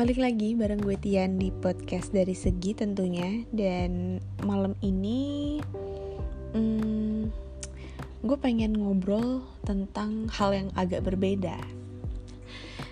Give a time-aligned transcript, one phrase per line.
[0.00, 3.44] Balik lagi bareng gue Tian di podcast dari segi tentunya.
[3.52, 4.16] Dan
[4.48, 5.60] malam ini
[6.56, 7.28] hmm,
[8.24, 11.60] Gue pengen ngobrol tentang hal yang agak berbeda.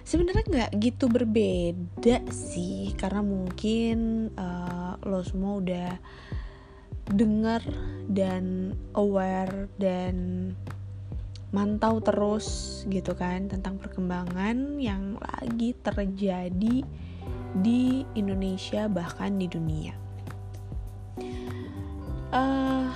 [0.04, 5.90] Sebenarnya nggak gitu berbeda sih Karena mungkin uh, lo semua udah
[7.08, 7.64] dengar
[8.04, 10.52] dan aware dan
[11.48, 16.84] mantau terus gitu kan tentang perkembangan yang lagi terjadi
[17.56, 19.96] di Indonesia bahkan di dunia.
[22.28, 22.92] Uh,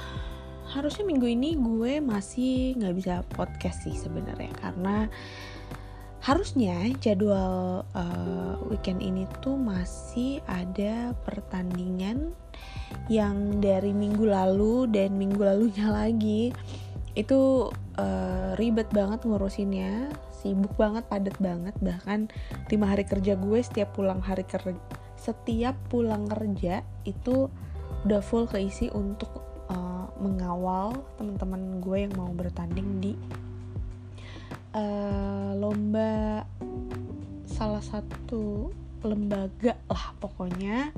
[0.69, 5.09] harusnya minggu ini gue masih nggak bisa podcast sih sebenarnya karena
[6.23, 12.31] harusnya jadwal uh, weekend ini tuh masih ada pertandingan
[13.11, 16.55] yang dari minggu lalu dan minggu lalunya lagi
[17.13, 17.69] itu
[18.01, 21.77] uh, ribet banget ngurusinnya sibuk banget padat banget.
[21.79, 22.33] Bahkan
[22.73, 24.77] lima hari kerja gue setiap pulang hari kerja
[25.23, 27.47] setiap pulang kerja itu
[28.03, 29.31] udah full keisi untuk
[29.71, 33.15] uh, mengawal teman-teman gue yang mau bertanding di
[34.75, 36.43] uh, lomba
[37.47, 38.75] salah satu
[39.07, 40.91] lembaga lah pokoknya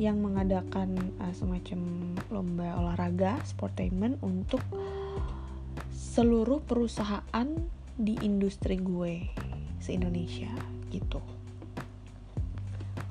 [0.00, 4.64] yang mengadakan uh, semacam lomba olahraga sportainment untuk
[6.18, 7.46] seluruh perusahaan
[7.94, 9.22] di industri gue
[9.78, 10.50] se-Indonesia
[10.90, 11.22] gitu.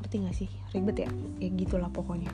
[0.04, 0.52] Ngerti gak sih?
[0.76, 1.10] Ribet ya?
[1.40, 2.28] Ya gitulah pokoknya.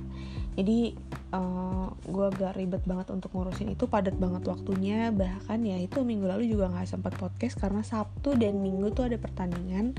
[0.57, 0.97] Jadi
[1.29, 3.85] uh, gue agak ribet banget untuk ngurusin itu.
[3.85, 5.13] Padat banget waktunya.
[5.13, 9.21] Bahkan ya itu minggu lalu juga nggak sempat podcast karena Sabtu dan Minggu tuh ada
[9.21, 9.93] pertandingan.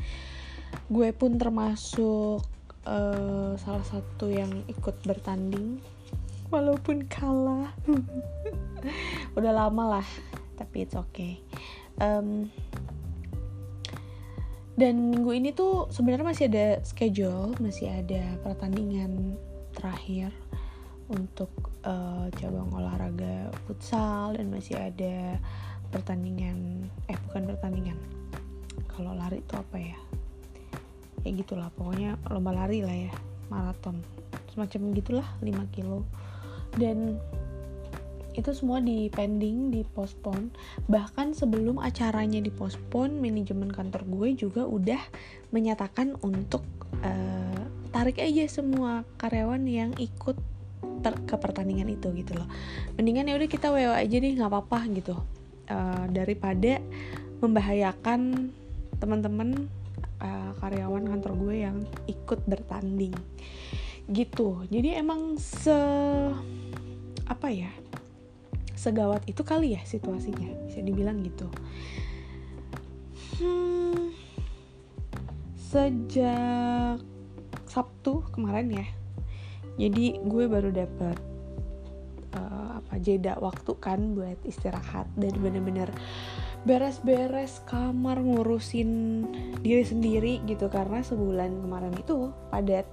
[0.90, 2.42] Gue pun termasuk
[2.82, 5.78] uh, salah satu yang ikut bertanding.
[6.50, 7.70] Walaupun kalah.
[9.38, 10.08] Udah lama lah
[10.58, 11.38] tapi it's okay.
[12.00, 12.50] Um,
[14.74, 19.38] dan minggu ini tuh sebenarnya masih ada schedule masih ada pertandingan
[19.70, 20.34] terakhir
[21.06, 21.50] untuk
[21.84, 25.38] uh, cabang olahraga futsal dan masih ada
[25.92, 27.98] pertandingan eh bukan pertandingan.
[28.90, 29.98] Kalau lari itu apa ya?
[31.22, 33.12] Ya gitulah pokoknya lomba lari lah ya
[33.52, 34.00] maraton.
[34.50, 36.02] Semacam gitulah 5 kilo.
[36.74, 37.22] Dan
[38.34, 40.50] itu semua di pending, di postpone.
[40.90, 45.00] Bahkan sebelum acaranya di postpone, manajemen kantor gue juga udah
[45.54, 46.66] menyatakan untuk
[47.02, 47.62] uh,
[47.94, 50.36] tarik aja semua karyawan yang ikut
[51.04, 52.48] ke pertandingan itu gitu loh.
[52.96, 55.14] Mendingan ya udah kita WA aja deh, nggak apa-apa gitu.
[55.64, 56.80] Uh, daripada
[57.40, 58.52] membahayakan
[59.00, 59.68] teman-teman
[60.20, 61.76] uh, karyawan kantor gue yang
[62.08, 63.12] ikut bertanding
[64.08, 64.64] gitu.
[64.68, 65.76] Jadi emang se
[67.24, 67.72] apa ya
[68.84, 70.68] segawat itu kali ya situasinya.
[70.68, 71.48] Bisa dibilang gitu.
[73.40, 74.12] Hmm,
[75.56, 77.00] sejak
[77.66, 78.86] Sabtu kemarin ya
[79.74, 81.18] jadi gue baru dapet
[82.38, 85.90] uh, apa jeda waktu kan buat istirahat dan bener-bener
[86.62, 88.90] beres-beres kamar ngurusin
[89.60, 90.70] diri sendiri gitu.
[90.70, 92.86] Karena sebulan kemarin itu padat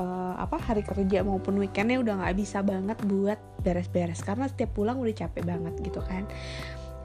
[0.00, 4.24] uh, apa hari kerja maupun weekendnya udah nggak bisa banget buat beres-beres.
[4.24, 6.24] Karena setiap pulang udah capek banget gitu kan.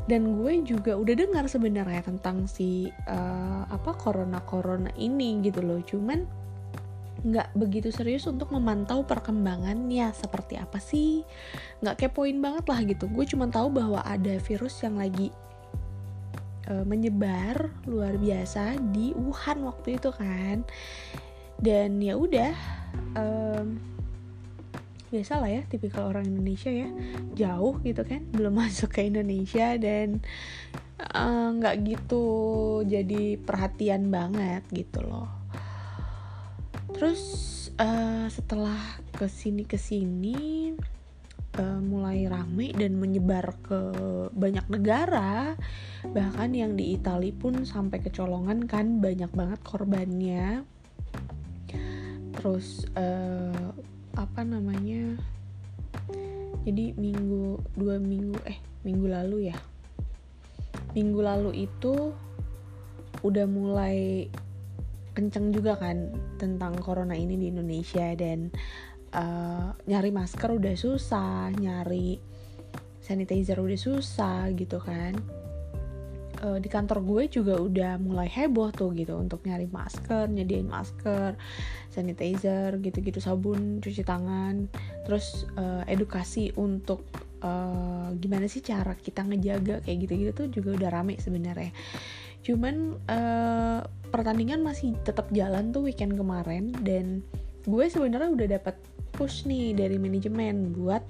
[0.06, 5.82] Dan gue juga udah dengar sebenarnya tentang si uh, apa corona corona ini gitu loh.
[5.84, 6.24] Cuman
[7.26, 11.26] nggak begitu serius untuk memantau perkembangannya seperti apa sih.
[11.82, 13.10] Nggak kepoin banget lah gitu.
[13.10, 15.34] Gue cuma tahu bahwa ada virus yang lagi
[16.70, 20.62] uh, menyebar luar biasa di Wuhan waktu itu kan
[21.60, 22.54] dan ya udah
[23.16, 23.80] um,
[25.16, 26.90] biasa lah ya tipikal orang Indonesia ya.
[27.38, 30.20] Jauh gitu kan belum masuk ke Indonesia dan
[31.00, 32.26] eh, nggak uh, gitu
[32.84, 35.32] jadi perhatian banget gitu loh.
[36.96, 37.22] Terus
[37.80, 38.80] uh, setelah
[39.16, 40.72] ke sini ke sini
[41.60, 43.80] uh, mulai rame dan menyebar ke
[44.32, 45.56] banyak negara.
[46.08, 50.75] Bahkan yang di Italia pun sampai kecolongan kan banyak banget korbannya
[52.46, 53.74] terus uh,
[54.14, 55.18] apa namanya
[56.62, 59.58] jadi minggu dua minggu eh minggu lalu ya.
[60.94, 62.14] Minggu lalu itu
[63.26, 64.30] udah mulai
[65.18, 68.54] kenceng juga kan tentang corona ini di Indonesia dan
[69.18, 72.22] uh, nyari masker udah susah nyari
[73.02, 75.18] sanitizer udah susah gitu kan
[76.44, 81.38] uh, di kantor gue juga udah mulai heboh tuh gitu untuk nyari masker, nyediain masker,
[81.92, 84.68] sanitizer, gitu-gitu sabun, cuci tangan,
[85.08, 87.06] terus uh, edukasi untuk
[87.46, 91.72] uh, gimana sih cara kita ngejaga kayak gitu-gitu tuh juga udah rame sebenarnya.
[92.46, 93.82] cuman uh,
[94.14, 97.26] pertandingan masih tetap jalan tuh weekend kemarin dan
[97.66, 98.78] gue sebenarnya udah dapat
[99.18, 101.02] push nih dari manajemen buat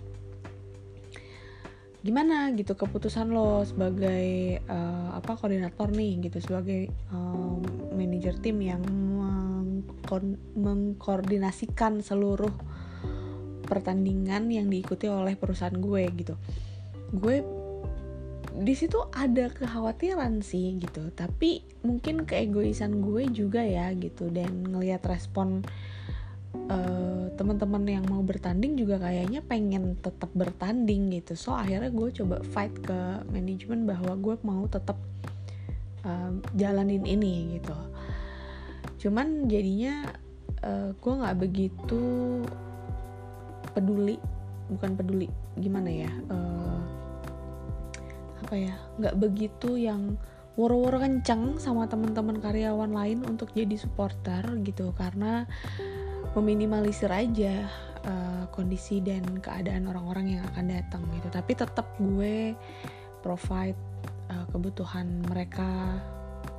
[2.05, 7.65] gimana gitu keputusan lo sebagai uh, apa koordinator nih gitu sebagai um,
[7.97, 10.21] manajer tim yang mengko
[10.53, 12.53] mengkoordinasikan seluruh
[13.65, 16.37] pertandingan yang diikuti oleh perusahaan gue gitu.
[17.09, 17.41] Gue
[18.55, 25.03] di situ ada kekhawatiran sih gitu tapi mungkin keegoisan gue juga ya gitu dan ngelihat
[25.03, 25.59] respon
[26.71, 31.35] uh, teman-teman yang mau bertanding juga kayaknya pengen tetap bertanding gitu.
[31.35, 34.95] So akhirnya gue coba fight ke manajemen bahwa gue mau tetap
[36.07, 37.75] uh, jalanin ini gitu.
[39.07, 40.09] Cuman jadinya
[40.63, 42.03] uh, gue nggak begitu
[43.75, 44.15] peduli
[44.71, 45.27] bukan peduli
[45.59, 46.79] gimana ya uh,
[48.41, 50.17] apa ya nggak begitu yang
[50.55, 54.95] woro-woro kenceng sama teman-teman karyawan lain untuk jadi supporter gitu.
[54.95, 55.43] Karena
[56.35, 57.71] meminimalisir aja
[58.03, 61.31] uh, kondisi dan keadaan orang-orang yang akan datang gitu.
[61.31, 62.53] Tapi tetap gue
[63.23, 63.79] provide
[64.29, 65.97] uh, kebutuhan mereka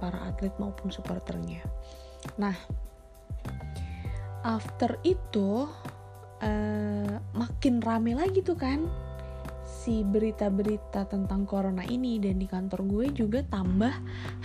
[0.01, 1.61] para atlet maupun supporternya.
[2.41, 2.57] Nah
[4.43, 5.69] after itu
[6.41, 8.89] uh, makin rame lagi tuh kan
[9.67, 12.19] si berita-berita tentang corona ini.
[12.19, 13.93] Dan di kantor gue juga tambah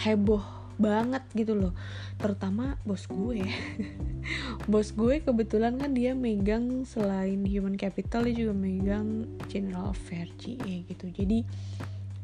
[0.05, 1.77] heboh banget gitu loh.
[2.17, 3.45] Terutama bos gue.
[4.69, 10.85] Bos gue kebetulan kan dia megang selain human capital dia juga megang general affairs GE
[10.85, 11.09] gitu.
[11.09, 11.41] Jadi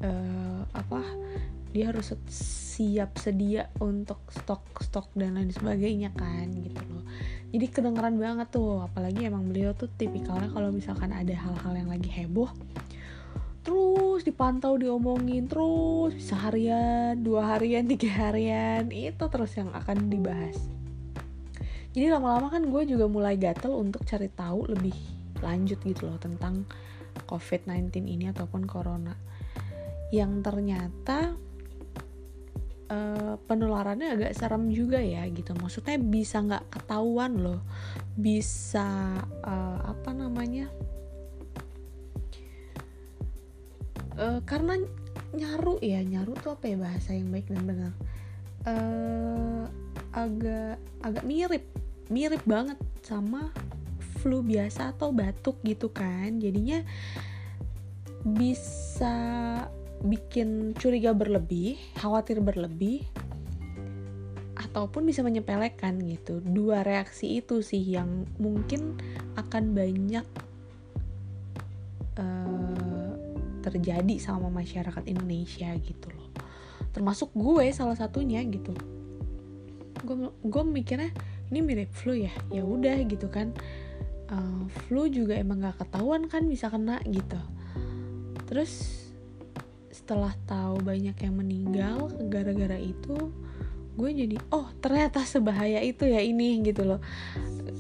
[0.05, 1.01] uh, apa
[1.73, 7.05] dia harus siap sedia untuk stok-stok dan lain sebagainya kan gitu loh.
[7.49, 12.09] Jadi kedengeran banget tuh apalagi emang beliau tuh tipikalnya kalau misalkan ada hal-hal yang lagi
[12.09, 12.49] heboh
[13.67, 20.55] terus dipantau diomongin terus bisa harian dua harian tiga harian itu terus yang akan dibahas.
[21.91, 24.95] Jadi lama-lama kan gue juga mulai gatel untuk cari tahu lebih
[25.43, 26.63] lanjut gitu loh tentang
[27.27, 29.17] COVID-19 ini ataupun corona.
[30.13, 31.35] Yang ternyata
[32.87, 35.57] uh, penularannya agak serem juga ya gitu.
[35.57, 37.65] Maksudnya bisa nggak ketahuan loh.
[38.13, 40.69] Bisa uh, apa namanya
[44.17, 44.77] uh, karena
[45.33, 47.93] nyaru ya nyaru tuh apa ya bahasa yang baik dan benar.
[48.67, 49.63] Uh,
[50.11, 51.63] agak agak mirip
[52.11, 52.75] mirip banget
[53.05, 53.53] sama
[54.19, 56.41] flu biasa atau batuk gitu kan.
[56.41, 56.81] Jadinya
[58.25, 59.15] bisa
[60.03, 63.01] bikin curiga berlebih khawatir berlebih
[64.57, 66.41] ataupun bisa menyepelekan gitu.
[66.41, 68.97] Dua reaksi itu sih yang mungkin
[69.37, 70.25] akan banyak
[72.17, 72.96] uh,
[73.67, 76.29] terjadi sama masyarakat Indonesia gitu loh.
[76.95, 78.73] Termasuk gue salah satunya gitu.
[80.43, 81.11] Gue mikirnya
[81.51, 82.33] ini mirip flu ya?
[82.49, 83.51] Ya udah gitu kan.
[84.27, 87.39] Uh, flu juga emang gak ketahuan kan bisa kena gitu.
[88.47, 89.03] Terus
[89.91, 93.31] setelah tahu banyak yang meninggal gara-gara itu
[93.97, 97.01] gue jadi oh ternyata sebahaya itu ya ini gitu loh.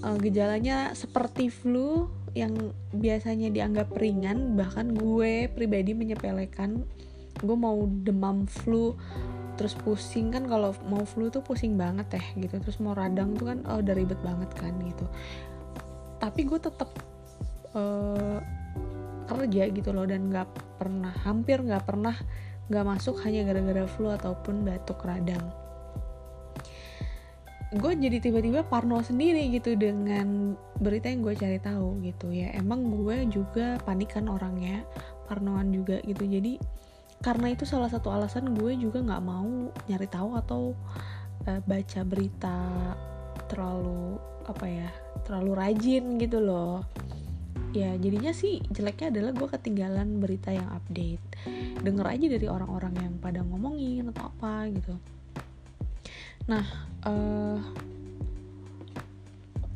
[0.03, 2.53] Uh, gejalanya seperti flu yang
[2.93, 6.85] biasanya dianggap ringan bahkan gue pribadi menyepelekan.
[7.41, 8.93] Gue mau demam flu
[9.57, 12.61] terus pusing kan kalau mau flu tuh pusing banget ya gitu.
[12.61, 15.05] Terus mau radang tuh kan oh udah ribet banget kan gitu.
[16.21, 16.89] Tapi gue tetap
[17.73, 18.37] uh,
[19.27, 22.15] kerja gitu loh dan nggak pernah hampir nggak pernah
[22.67, 25.43] nggak masuk hanya gara-gara flu ataupun batuk radang
[27.67, 32.55] gue jadi tiba-tiba parno sendiri gitu dengan berita yang gue cari tahu gitu ya.
[32.55, 34.87] Emang gue juga panikan orangnya
[35.27, 36.23] parnoan juga gitu.
[36.23, 36.55] Jadi
[37.19, 40.61] karena itu salah satu alasan gue juga nggak mau nyari tahu atau
[41.43, 42.55] uh, baca berita
[43.51, 44.15] terlalu
[44.47, 44.89] apa ya
[45.27, 46.87] terlalu rajin gitu loh.
[47.75, 51.19] Ya jadinya sih jeleknya adalah gue ketinggalan berita yang update.
[51.83, 54.95] Denger aja dari orang-orang yang pada ngomongin atau apa gitu
[56.47, 56.63] nah
[57.03, 57.59] uh,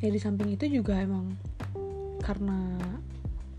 [0.01, 1.35] ya di samping itu juga emang
[2.23, 2.79] karena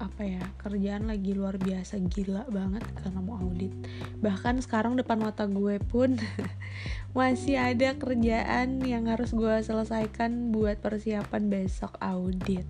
[0.02, 3.70] apa ya kerjaan lagi luar biasa gila banget karena mau audit.
[4.18, 6.18] Bahkan sekarang depan mata gue pun
[7.16, 12.66] masih ada kerjaan yang harus gue selesaikan buat persiapan besok audit.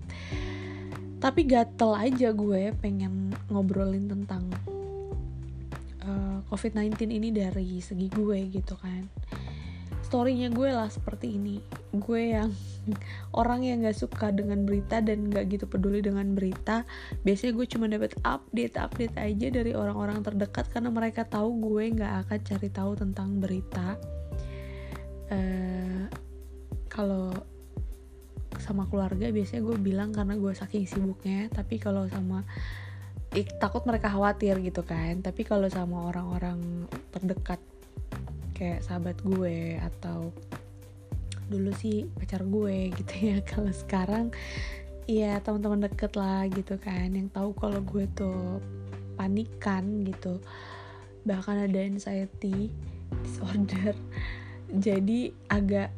[1.17, 4.45] Tapi gatel aja gue pengen ngobrolin tentang
[6.05, 9.22] uh, eh, COVID-19 ini dari segi gue gitu kan
[10.13, 11.57] storynya gue lah seperti ini.
[11.89, 12.53] Gue yang
[13.41, 16.85] orang yang gak suka dengan berita dan gak gitu peduli dengan berita
[17.25, 22.29] biasanya gue cuma dapat update update aja dari orang-orang terdekat karena mereka tahu gue gak
[22.29, 23.97] akan cari tahu tentang berita.
[25.33, 26.05] Uh,
[26.93, 27.33] kalau
[28.61, 32.45] sama keluarga biasanya gue bilang karena gue saking sibuknya tapi kalau sama
[33.33, 35.25] ik, takut mereka khawatir gitu kan.
[35.25, 37.57] Tapi kalau sama orang-orang terdekat
[38.53, 40.31] kayak sahabat gue atau
[41.51, 43.37] dulu sih pacar gue gitu ya.
[43.43, 44.31] Kalau sekarang
[45.09, 47.11] iya teman-teman deket lah gitu kan.
[47.11, 48.61] Yang tahu kalau gue tuh
[49.19, 50.39] panikan gitu.
[51.27, 52.71] Bahkan ada anxiety
[53.25, 53.97] disorder.
[54.85, 55.93] Jadi agak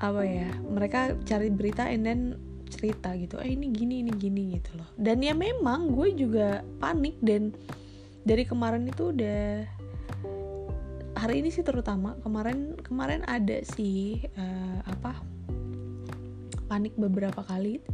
[0.00, 2.20] apa ya mereka cari berita and then
[2.70, 3.36] cerita gitu.
[3.42, 4.88] Eh ini gini ini gini gitu loh.
[4.94, 7.50] Dan ya memang gue juga panik dan
[8.24, 9.79] dari kemarin itu udah
[11.20, 15.20] hari ini sih terutama kemarin kemarin ada sih uh, apa
[16.64, 17.84] panik beberapa kali.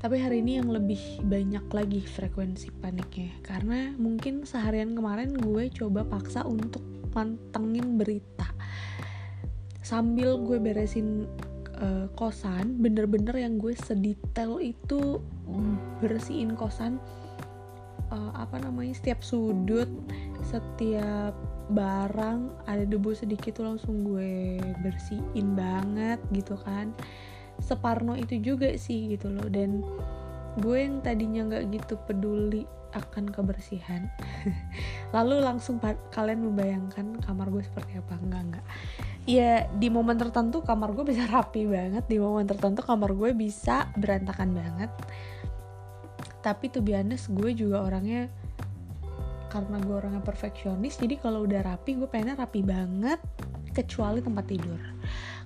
[0.00, 3.36] Tapi hari ini yang lebih banyak lagi frekuensi paniknya.
[3.44, 6.80] Karena mungkin seharian kemarin gue coba paksa untuk
[7.12, 8.48] mantengin berita.
[9.84, 11.28] Sambil gue beresin
[11.78, 15.20] uh, kosan bener-bener yang gue sedetail itu
[16.00, 16.96] bersihin kosan
[18.08, 19.88] uh, apa namanya setiap sudut
[20.46, 21.36] setiap
[21.70, 26.92] barang ada debu sedikit tuh langsung gue bersihin banget gitu kan.
[27.60, 29.46] Separno itu juga sih gitu loh.
[29.46, 29.84] Dan
[30.58, 34.10] gue yang tadinya nggak gitu peduli akan kebersihan
[35.14, 35.78] lalu langsung
[36.10, 38.18] kalian membayangkan kamar gue seperti apa?
[38.18, 38.66] Enggak enggak
[39.28, 42.04] ya di momen tertentu kamar gue bisa rapi banget.
[42.10, 44.90] Di momen tertentu kamar gue bisa berantakan banget.
[46.40, 48.32] Tapi tuh biasa gue juga orangnya
[49.50, 53.18] karena gue orangnya perfeksionis jadi kalau udah rapi gue pengennya rapi banget
[53.72, 54.80] kecuali tempat tidur.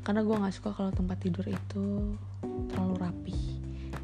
[0.04, 2.16] Karena gue nggak suka kalau tempat tidur itu
[2.72, 3.38] terlalu rapi.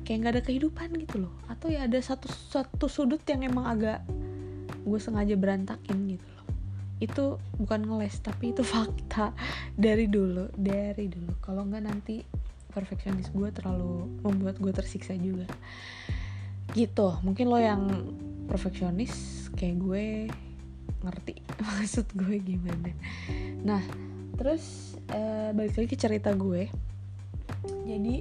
[0.04, 1.34] Kayak nggak ada kehidupan gitu loh.
[1.48, 4.00] Atau ya ada satu satu sudut yang emang agak
[4.84, 6.46] gue sengaja berantakin gitu loh.
[7.00, 7.24] Itu
[7.56, 9.32] bukan ngeles tapi itu fakta
[9.76, 11.36] dari dulu dari dulu.
[11.40, 12.24] Kalau nggak nanti
[12.70, 15.48] perfeksionis gue terlalu membuat gue tersiksa juga.
[16.72, 17.08] Gitu.
[17.24, 17.82] Mungkin lo yang
[18.46, 20.06] perfeksionis kayak gue
[21.00, 21.34] ngerti
[21.66, 22.92] maksud gue gimana.
[23.64, 23.82] Nah
[24.36, 26.68] terus uh, balik lagi ke cerita gue.
[27.84, 28.14] Jadi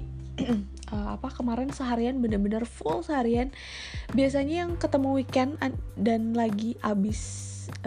[0.92, 3.52] uh, apa kemarin seharian bener-bener full seharian.
[4.12, 5.56] Biasanya yang ketemu weekend
[5.96, 7.20] dan lagi abis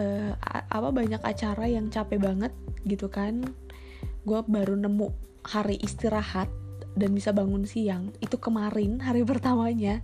[0.00, 2.52] uh, apa banyak acara yang capek banget
[2.84, 3.44] gitu kan
[4.24, 5.12] gue baru nemu
[5.44, 6.48] hari istirahat
[6.96, 8.14] dan bisa bangun siang.
[8.24, 10.00] Itu kemarin hari pertamanya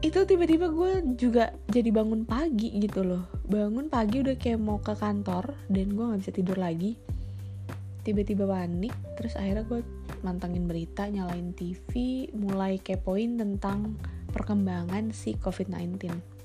[0.00, 3.28] itu tiba-tiba gue juga jadi bangun pagi gitu loh.
[3.44, 6.96] Bangun pagi udah kayak mau ke kantor dan gue nggak bisa tidur lagi.
[8.00, 9.84] Tiba-tiba panik terus akhirnya gue
[10.24, 11.92] mantengin berita nyalain TV
[12.32, 14.00] mulai kepoin tentang
[14.32, 16.40] perkembangan si COVID-19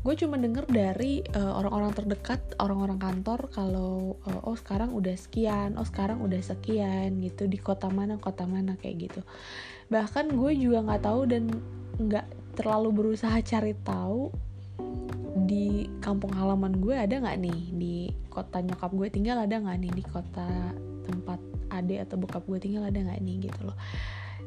[0.00, 5.76] gue cuma denger dari eh, orang-orang terdekat orang-orang kantor kalau uh, oh sekarang udah sekian
[5.76, 9.20] oh sekarang udah sekian gitu di kota mana kota mana kayak gitu.
[9.92, 11.52] Bahkan gue juga nggak tahu dan
[12.00, 14.32] nggak terlalu berusaha cari tahu
[15.44, 17.60] di kampung halaman gue ada nggak nih?
[17.76, 17.96] Di
[18.32, 19.92] kota nyokap gue tinggal ada nggak nih?
[19.92, 20.48] Di kota
[21.04, 21.40] tempat
[21.70, 23.76] ade atau bokap gue tinggal ada nggak nih gitu loh.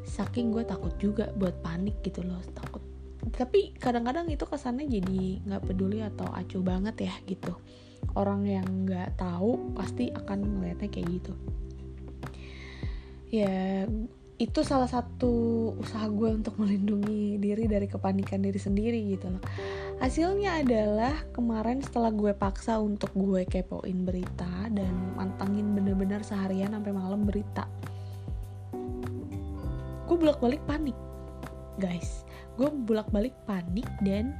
[0.04, 2.82] Saking gue takut juga buat panik gitu loh takut.
[3.24, 7.56] Tapi kadang-kadang itu kesannya jadi nggak peduli atau acuh banget ya gitu.
[8.18, 11.32] Orang yang nggak tahu pasti akan melihatnya kayak gitu.
[13.32, 13.88] Ya
[14.34, 15.32] itu salah satu
[15.78, 19.42] usaha gue untuk melindungi diri dari kepanikan diri sendiri gitu loh.
[20.02, 26.90] Hasilnya adalah kemarin setelah gue paksa untuk gue kepoin berita dan mantengin bener-bener seharian sampai
[26.90, 27.64] malam berita
[30.04, 30.96] gue bolak-balik panik
[31.80, 32.22] guys.
[32.54, 34.30] Gue bolak-balik panik dan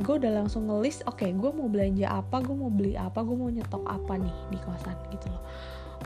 [0.00, 3.36] gue udah langsung ngelis oke okay, gue mau belanja apa gue mau beli apa gue
[3.36, 5.44] mau nyetok apa nih di kosan gitu loh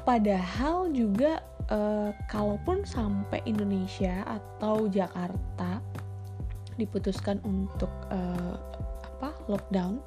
[0.07, 5.83] padahal juga uh, kalaupun sampai Indonesia atau Jakarta
[6.79, 8.55] diputuskan untuk uh,
[9.19, 9.99] apa lockdown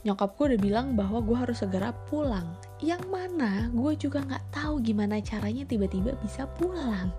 [0.00, 2.56] nyokap gue udah bilang bahwa gue harus segera pulang.
[2.80, 7.12] Yang mana gue juga nggak tahu gimana caranya tiba-tiba bisa pulang.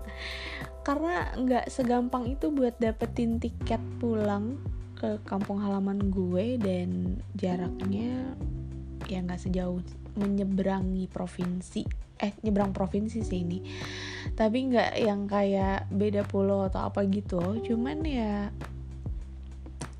[0.82, 4.58] Karena nggak segampang itu buat dapetin tiket pulang
[4.98, 8.34] ke kampung halaman gue dan jaraknya
[9.06, 9.82] ya nggak sejauh
[10.16, 11.82] menyeberangi provinsi
[12.22, 13.58] eh nyebrang provinsi sih ini.
[14.38, 17.58] Tapi nggak yang kayak beda pulau atau apa gitu.
[17.66, 18.54] Cuman ya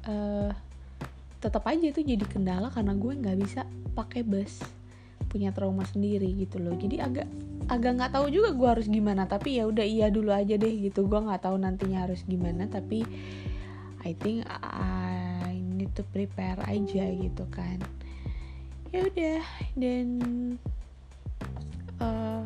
[0.06, 0.50] uh,
[1.42, 3.66] tetap aja itu jadi kendala karena gue nggak bisa
[3.98, 4.62] pakai bus
[5.26, 6.78] punya trauma sendiri gitu loh.
[6.78, 7.26] Jadi agak
[7.66, 9.26] agak nggak tahu juga gue harus gimana.
[9.26, 11.10] Tapi ya udah iya dulu aja deh gitu.
[11.10, 12.70] Gue nggak tahu nantinya harus gimana.
[12.70, 13.02] Tapi
[14.06, 17.82] I think I need to prepare aja gitu kan
[18.92, 19.42] ya udah
[19.80, 20.08] dan
[21.96, 22.44] uh,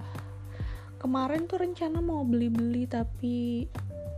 [1.02, 3.66] kemarin tuh rencana mau beli-beli tapi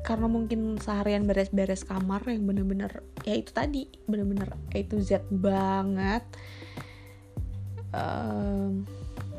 [0.05, 6.25] karena mungkin seharian beres-beres kamar yang bener-bener ya itu tadi bener-bener A to Z banget.
[7.93, 8.85] Um,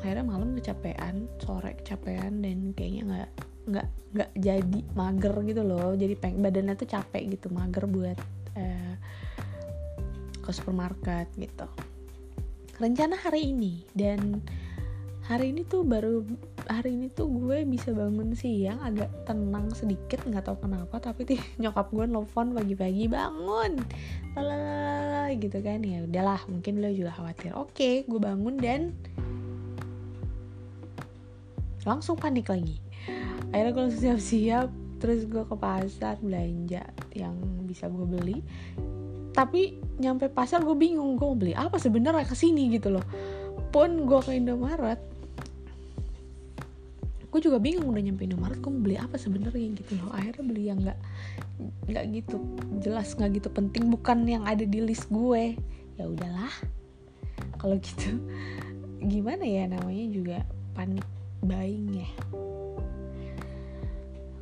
[0.01, 3.31] akhirnya malam kecapean sore kecapean dan kayaknya nggak
[3.69, 5.93] nggak nggak jadi mager gitu loh.
[5.93, 8.17] Jadi peng badannya tuh capek gitu mager buat
[8.57, 8.93] uh,
[10.41, 11.69] ke supermarket gitu
[12.79, 13.83] rencana hari ini.
[13.91, 14.39] Dan
[15.27, 16.25] hari ini tuh baru
[16.65, 21.37] hari ini tuh gue bisa bangun siang agak tenang sedikit nggak tahu kenapa tapi tuh
[21.61, 23.77] nyokap gue nelfon pagi-pagi bangun!
[24.33, 25.83] Lalala gitu kan.
[25.85, 27.53] Ya udahlah mungkin lo juga khawatir.
[27.53, 28.95] Oke gue bangun dan
[31.83, 32.79] langsung panik lagi.
[33.53, 34.69] Akhirnya gue langsung siap-siap
[34.99, 36.83] terus gue ke pasar belanja
[37.15, 37.33] yang
[37.63, 38.43] bisa gue beli
[39.31, 43.05] tapi nyampe pasar gue bingung gue mau beli apa sebenarnya ke sini gitu loh.
[43.69, 45.01] Pun gue ke Indomaret
[47.29, 50.09] gue juga bingung udah nyampe Indomaret gue mau beli apa sebenarnya gitu loh.
[50.13, 50.99] Akhirnya beli yang nggak
[51.89, 52.41] nggak gitu
[52.81, 55.53] jelas nggak gitu penting bukan yang ada di list gue.
[56.01, 56.53] Ya udahlah.
[57.61, 58.17] Kalau gitu
[58.99, 60.37] gimana ya namanya juga
[60.75, 61.07] panik
[61.39, 62.09] buying ya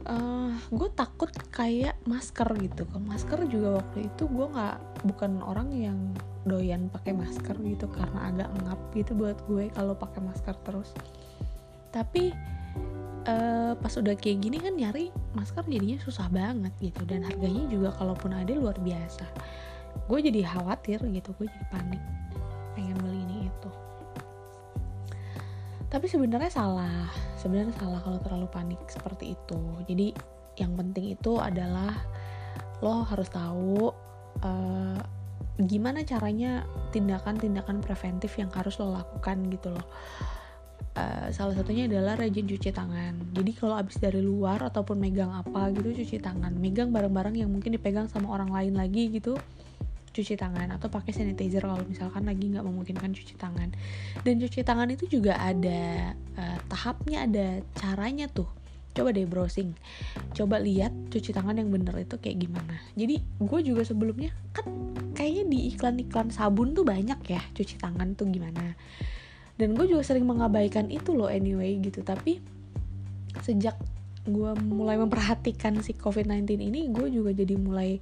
[0.08, 2.88] uh, gue takut kayak masker gitu.
[2.88, 6.00] Ke masker juga waktu itu gue nggak bukan orang yang
[6.48, 10.90] doyan pakai masker gitu karena agak ngap gitu buat gue kalau pakai masker terus.
[11.92, 12.32] Tapi
[13.28, 17.04] uh, pas udah kayak gini kan nyari masker jadinya susah banget gitu.
[17.04, 19.28] Dan harganya juga kalaupun ada luar biasa.
[20.08, 22.02] Gue jadi khawatir gitu gue jadi panik
[22.78, 23.72] pengen beli ini itu.
[25.88, 27.08] Tapi sebenarnya salah
[27.48, 30.12] sebenarnya salah kalau terlalu panik seperti itu jadi
[30.60, 31.96] yang penting itu adalah
[32.84, 33.96] lo harus tahu
[34.44, 35.00] uh,
[35.56, 39.88] gimana caranya tindakan-tindakan preventif yang harus lo lakukan gitu loh
[40.98, 43.30] Uh, salah satunya adalah rajin cuci tangan.
[43.30, 46.58] Jadi kalau abis dari luar ataupun megang apa gitu cuci tangan.
[46.58, 49.38] Megang barang-barang yang mungkin dipegang sama orang lain lagi gitu
[50.14, 53.72] cuci tangan atau pakai sanitizer kalau misalkan lagi nggak memungkinkan cuci tangan.
[54.22, 58.50] Dan cuci tangan itu juga ada uh, tahapnya, ada caranya tuh.
[58.98, 59.78] Coba deh browsing,
[60.34, 62.82] coba lihat cuci tangan yang bener itu kayak gimana.
[62.98, 64.66] Jadi gue juga sebelumnya kan
[65.18, 68.78] kayaknya di iklan-iklan sabun tuh banyak ya cuci tangan tuh gimana
[69.58, 72.38] dan gue juga sering mengabaikan itu loh anyway gitu tapi
[73.42, 73.74] sejak
[74.30, 77.98] gue mulai memperhatikan si COVID-19 ini gue juga jadi mulai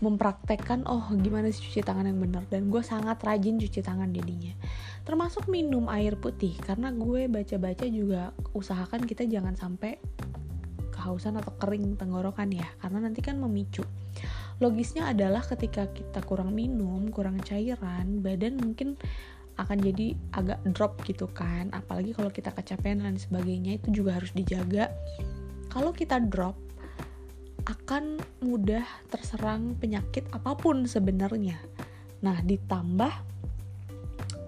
[0.00, 2.44] mempraktekkan oh gimana sih cuci tangan yang benar?
[2.48, 4.56] Dan gue sangat rajin cuci tangan jadinya.
[5.04, 10.00] Termasuk minum air putih karena gue baca-baca juga usahakan kita jangan sampai
[10.92, 13.84] kehausan atau kering tenggorokan ya karena nanti kan memicu.
[14.60, 19.00] Logisnya adalah ketika kita kurang minum kurang cairan badan mungkin
[19.60, 21.72] akan jadi agak drop gitu kan.
[21.72, 24.92] Apalagi kalau kita kecapean dan sebagainya itu juga harus dijaga.
[25.72, 26.56] Kalau kita drop
[27.70, 31.62] akan mudah terserang penyakit apa pun sebenarnya.
[32.18, 33.12] Nah ditambah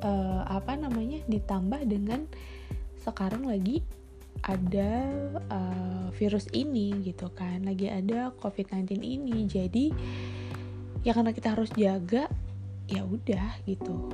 [0.02, 1.22] uh, apa namanya?
[1.30, 2.26] Ditambah dengan
[2.98, 3.82] sekarang lagi
[4.42, 5.06] ada
[5.50, 7.62] uh, virus ini gitu kan.
[7.62, 9.46] Lagi ada covid-19 ini.
[9.46, 9.94] Jadi
[11.06, 12.26] ya karena kita harus jaga
[12.90, 14.10] ya udah gitu.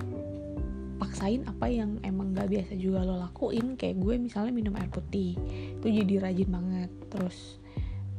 [0.98, 3.80] Paksain apa yang emang gak biasa juga lo lakuin.
[3.80, 5.38] Kayak gue misalnya minum air putih
[5.80, 6.90] itu jadi rajin banget.
[7.08, 7.56] Terus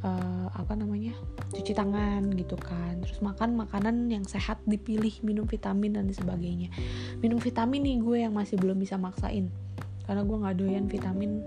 [0.03, 1.15] uh, apa namanya
[1.51, 3.01] cuci tangan gitu kan.
[3.03, 6.71] Terus makan makanan yang sehat dipilih minum vitamin dan sebagainya.
[7.19, 9.51] Minum vitamin nih gue yang masih belum bisa maksain.
[10.05, 11.41] Karena gue nggak doyan vitamin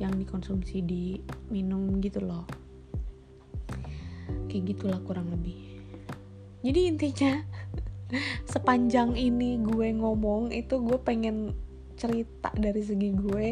[0.00, 1.20] yang dikonsumsi di
[1.52, 2.48] minum gitu loh.
[4.48, 5.60] Kayak gitulah kurang lebih.
[6.60, 7.32] Jadi intinya
[8.52, 11.52] sepanjang ini gue ngomong itu gue pengen
[12.00, 13.46] cerita dari segi gue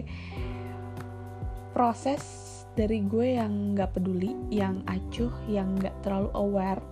[1.77, 2.48] proses
[2.79, 6.83] dari gue yang nggak peduli yang acuh yang nggak terlalu aware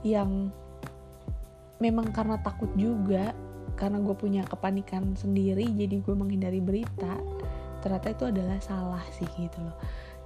[0.00, 0.48] yang
[1.84, 3.36] memang karena takut juga
[3.76, 7.20] karena gue punya kepanikan sendiri jadi gue menghindari berita
[7.84, 9.76] ternyata itu adalah salah sih gitu loh.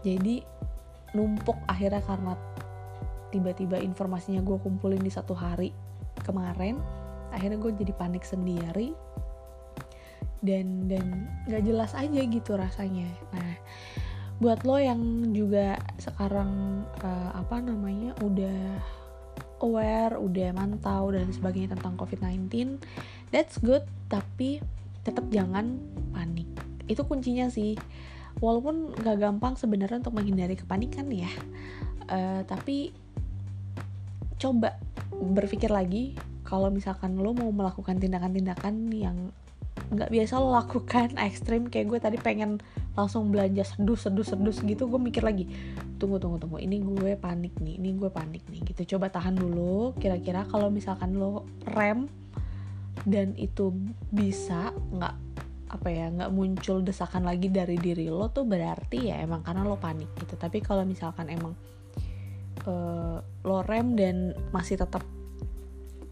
[0.06, 0.46] Jadi
[1.18, 2.38] numpuk akhirnya karena
[3.34, 5.74] tiba-tiba informasinya gue kumpulin di satu hari
[6.22, 6.78] kemarin
[7.34, 8.94] akhirnya gue jadi panik sendiri.
[10.38, 13.10] Dan dan nggak jelas aja gitu rasanya.
[13.34, 13.58] Nah
[14.38, 18.78] buat lo yang juga sekarang uh, apa namanya udah
[19.58, 22.78] aware udah mantau dan sebagainya tentang covid-19
[23.34, 24.62] that's good tapi
[25.02, 25.82] tetap jangan
[26.14, 26.46] panik.
[26.84, 27.74] Itu kuncinya sih.
[28.38, 31.26] Walaupun gak gampang sebenarnya untuk menghindari kepanikan ya
[32.08, 32.92] uh, tapi
[34.38, 34.78] coba
[35.12, 39.16] berpikir lagi kalau misalkan lo mau melakukan tindakan-tindakan yang
[39.88, 42.58] nggak biasa lo lakukan ekstrim kayak gue tadi pengen
[42.98, 45.46] langsung belanja sedus sedus sedus gitu gue mikir lagi
[46.02, 48.98] tunggu tunggu tunggu ini gue panik nih ini gue panik nih gitu.
[48.98, 52.10] Coba tahan dulu kira-kira kalau misalkan lo rem
[53.06, 53.70] dan itu
[54.10, 55.14] bisa nggak
[55.68, 59.78] apa ya nggak muncul desakan lagi dari diri lo tuh berarti ya emang karena lo
[59.78, 60.34] panik gitu.
[60.34, 61.54] Tapi kalau misalkan emang
[62.66, 65.06] uh, lo rem dan masih tetap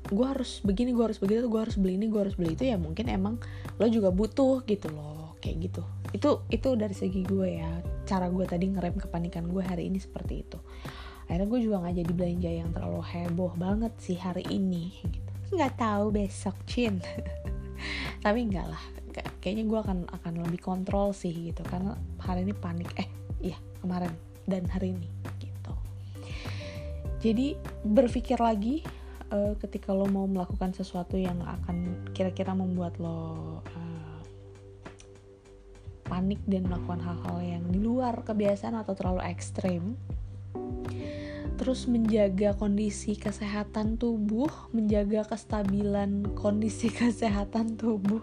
[0.06, 2.78] gue harus begini gue harus begitu gue harus beli ini gue harus beli itu ya
[2.78, 3.42] mungkin emang
[3.74, 7.70] lo juga butuh gitu loh kayak gitu itu itu dari segi gue ya.
[8.06, 10.58] Cara gue tadi ngerem kepanikan gue hari ini seperti itu.
[11.26, 15.30] Akhirnya gue juga nggak jadi belanja yang terlalu heboh banget sih hari ini gitu.
[15.58, 17.02] Nggak tahu besok chin
[18.24, 18.82] tapi enggak lah.
[19.42, 21.62] Kayaknya gue akan akan lebih kontrol sih gitu.
[21.66, 22.90] Karena hari ini panik.
[22.98, 23.08] Eh
[23.42, 24.12] iya kemarin
[24.46, 25.08] dan hari ini
[25.42, 25.72] gitu.
[27.22, 28.86] Jadi berpikir lagi
[29.32, 33.95] uh, ketika lo mau melakukan sesuatu yang akan kira-kira membuat lo uh,
[36.06, 39.98] panik dan melakukan hal-hal yang di luar kebiasaan atau terlalu ekstrim.
[41.56, 48.22] Terus menjaga kondisi kesehatan tubuh menjaga kestabilan kondisi kesehatan tubuh.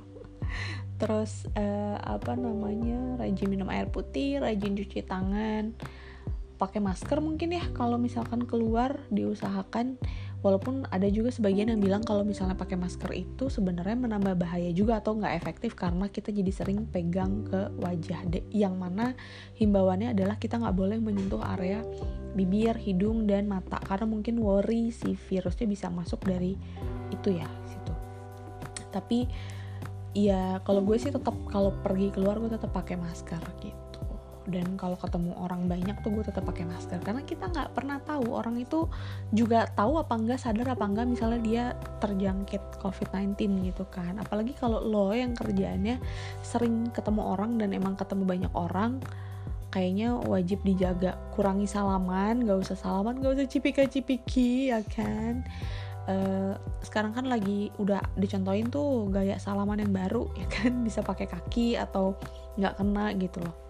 [1.01, 5.75] Terus uh, apa namanya rajin minum air putih rajin cuci tangan
[6.63, 9.99] pakai masker mungkin ya kalau misalkan keluar diusahakan
[10.43, 14.99] walaupun ada juga sebagian yang bilang kalau misalnya pakai masker itu sebenarnya menambah bahaya juga
[14.99, 19.15] atau nggak efektif karena kita jadi sering pegang ke wajah yang mana
[19.55, 21.79] himbauannya adalah kita nggak boleh menyentuh area
[22.35, 26.59] bibir, hidung dan mata karena mungkin worry si virusnya bisa masuk dari
[27.13, 27.93] itu ya situ.
[28.89, 29.29] Tapi
[30.17, 33.82] ya kalau gue sih tetap kalau pergi keluar gue tetap pakai masker gitu
[34.43, 36.99] dan kalau ketemu orang banyak tuh gue tetap pakai masker.
[36.99, 38.91] Karena kita nggak pernah tahu orang itu
[39.31, 41.65] juga tahu apa enggak sadar apa enggak misalnya dia
[42.03, 44.19] terjangkit COVID-19 gitu kan.
[44.19, 45.99] Apalagi kalau lo yang kerjaannya
[46.43, 48.99] sering ketemu orang dan emang ketemu banyak orang
[49.71, 51.15] kayaknya wajib dijaga.
[51.31, 55.47] Kurangi salaman gak usah salaman gak usah cipika-cipiki ya kan?
[56.03, 60.75] Uh, sekarang kan lagi udah dicontohin tuh gaya salaman yang baru ya kan?
[60.87, 62.19] Bisa pakai kaki atau
[62.59, 63.62] nggak kena gitu loh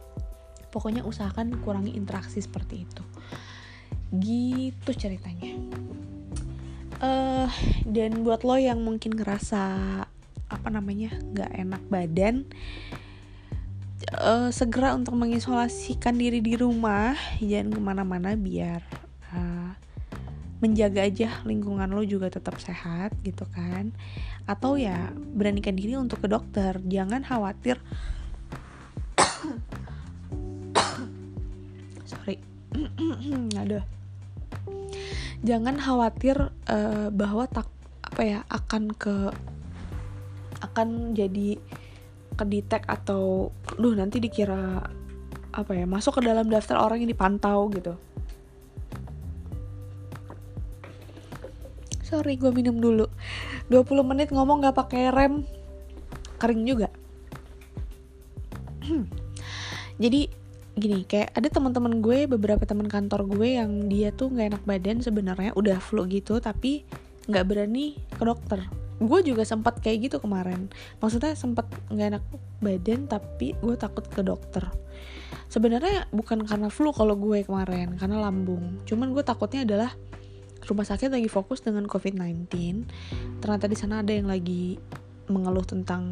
[0.74, 3.04] pokoknya usahakan kurangi interaksi seperti itu.
[4.10, 5.54] Gitu ceritanya.
[6.98, 7.52] Uh,
[7.86, 9.62] dan buat lo yang mungkin ngerasa
[10.50, 12.46] apa namanya nggak enak badan
[14.18, 17.14] uh, segera untuk mengisolasikan diri di rumah.
[17.38, 18.82] Jangan ke mana-mana biar
[19.36, 19.72] uh,
[20.64, 23.94] menjaga aja lingkungan lo juga tetap sehat gitu kan.
[24.50, 26.80] Atau ya beranikan diri untuk ke dokter.
[26.88, 27.78] Jangan khawatir
[33.62, 33.84] aduh.
[35.44, 37.68] Jangan khawatir uh, bahwa tak
[38.04, 39.34] apa ya akan ke
[40.64, 41.60] akan jadi
[42.34, 44.86] kedetek atau duh nanti dikira
[45.54, 47.94] apa ya masuk ke dalam daftar orang yang dipantau gitu.
[52.02, 53.10] Sorry gue minum dulu.
[53.74, 55.50] 20 menit ngomong gak pakai rem.
[56.38, 56.90] Kering juga.
[60.04, 60.43] Jadi
[60.74, 64.98] gini kayak ada teman-teman gue beberapa teman kantor gue yang dia tuh nggak enak badan
[65.06, 66.82] sebenarnya udah flu gitu tapi
[67.30, 68.66] nggak berani ke dokter.
[69.04, 70.72] Gue juga sempat kayak gitu kemarin.
[71.00, 72.26] Maksudnya sempat nggak enak
[72.60, 74.66] badan tapi gue takut ke dokter.
[75.48, 78.82] Sebenarnya bukan karena flu kalau gue kemarin karena lambung.
[78.90, 79.94] Cuman gue takutnya adalah
[80.68, 82.48] rumah sakit lagi fokus dengan covid-19
[83.44, 84.80] ternyata di sana ada yang lagi
[85.28, 86.12] mengeluh tentang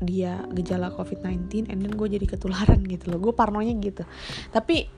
[0.00, 3.20] dia gejala COVID-19 and then gue jadi ketularan gitu loh.
[3.20, 4.02] Gue parnonya gitu.
[4.48, 4.88] Tapi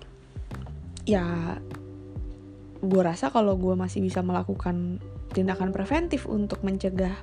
[1.02, 1.58] ya
[2.82, 5.02] gue rasa kalau gue masih bisa melakukan
[5.34, 7.14] tindakan preventif untuk mencegah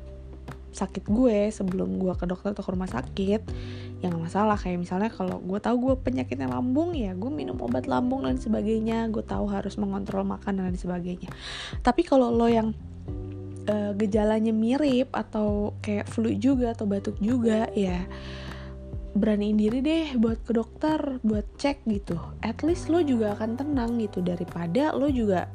[0.70, 3.42] sakit gue sebelum gue ke dokter atau ke rumah sakit
[4.00, 4.56] yang masalah.
[4.56, 9.08] Kayak misalnya kalau gue tahu gue penyakitnya lambung ya gue minum obat lambung dan sebagainya.
[9.12, 11.32] Gue tahu harus mengontrol makan dan sebagainya.
[11.80, 12.76] Tapi kalau lo yang
[13.68, 18.06] uh, gejalanya mirip atau kayak flu juga atau batuk juga ya.
[19.18, 22.16] Beraniin diri deh buat ke dokter buat cek gitu.
[22.46, 24.22] At least lo juga akan tenang gitu.
[24.22, 25.50] Daripada lo juga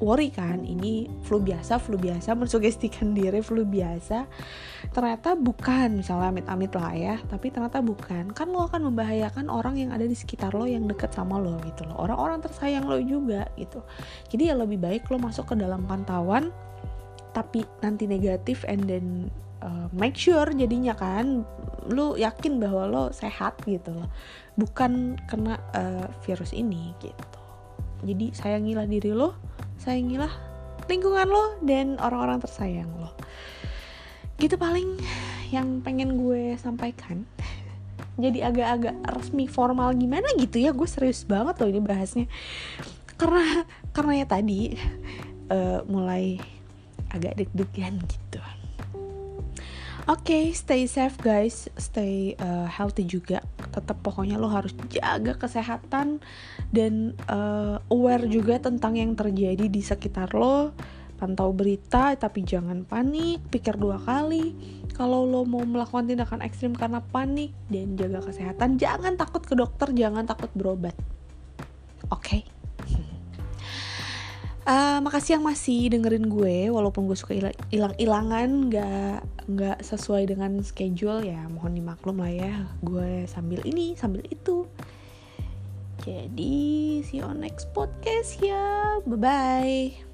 [0.00, 4.28] worry kan ini flu biasa flu biasa mensugestikan diri flu biasa.
[4.90, 8.32] Ternyata bukan misalnya amit-amit lah ya tapi ternyata bukan.
[8.36, 11.88] Kan lo akan membahayakan orang yang ada di sekitar lo yang deket sama lo gitu
[11.88, 12.00] loh.
[12.00, 13.84] Orang-orang tersayang lo juga gitu.
[14.28, 16.52] Jadi ya lebih baik lo masuk ke dalam pantauan
[17.30, 19.30] tapi nanti negatif and then
[19.62, 21.46] uh, make sure jadinya kan
[21.88, 24.08] lu yakin bahwa lo sehat gitu loh.
[24.58, 27.40] Bukan kena uh, virus ini gitu.
[28.04, 29.36] Jadi sayangilah diri lo
[29.80, 30.32] sayangilah
[30.88, 33.12] lingkungan lo dan orang-orang tersayang lo.
[34.36, 35.00] Gitu paling
[35.52, 37.24] yang pengen gue sampaikan.
[38.22, 42.26] Jadi agak-agak resmi formal gimana gitu ya gue serius banget loh ini bahasnya.
[43.16, 44.76] Karena karena ya tadi
[45.54, 46.40] uh, mulai
[47.14, 48.40] agak deg-degan gitu
[50.08, 53.46] Oke, okay, stay safe guys, stay uh, healthy juga.
[53.70, 56.18] Tetap pokoknya lo harus jaga kesehatan
[56.74, 60.74] dan uh, aware juga tentang yang terjadi di sekitar lo.
[61.14, 64.50] Pantau berita, tapi jangan panik, pikir dua kali.
[64.98, 69.94] Kalau lo mau melakukan tindakan ekstrim karena panik dan jaga kesehatan, jangan takut ke dokter,
[69.94, 70.98] jangan takut berobat.
[72.10, 72.42] Oke.
[72.42, 72.59] Okay?
[74.68, 77.32] Uh, makasih yang masih dengerin gue walaupun gue suka
[77.72, 79.18] hilang-hilangan nggak
[79.50, 82.54] nggak sesuai dengan schedule ya mohon dimaklum lah ya.
[82.84, 84.68] Gue sambil ini sambil itu.
[86.00, 89.00] Jadi see you on next podcast ya.
[89.04, 90.10] Bye bye